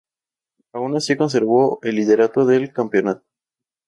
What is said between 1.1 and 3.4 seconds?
conservó el liderato del campeonato.